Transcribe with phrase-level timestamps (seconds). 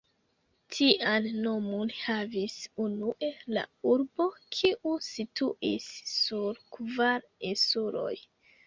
[0.75, 2.55] Tian nomon havis
[2.85, 8.15] unue la urbo, kiu situis sur kvar insuloj.